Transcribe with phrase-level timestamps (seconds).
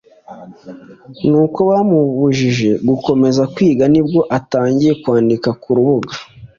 [1.29, 6.13] n uko bamubujije gukomeza kwiga Ni bwo atangiye kwandika ku rubuga